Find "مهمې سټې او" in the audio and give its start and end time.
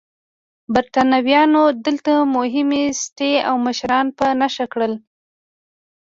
2.35-3.55